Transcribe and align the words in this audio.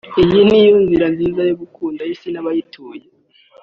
Iyi 0.23 0.39
niyo 0.47 0.75
nzira 0.83 1.05
nziza 1.13 1.41
yo 1.49 1.55
gukunda 1.61 2.01
isi 2.13 2.27
n’abayituye 2.31 3.05